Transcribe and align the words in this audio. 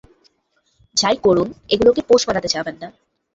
যাই 0.97 1.17
করুন, 1.25 1.47
এগুলোকে 1.73 2.01
পোষ 2.09 2.21
মানাতে 2.27 2.49
যাবেন 2.55 2.75
না! 2.81 2.87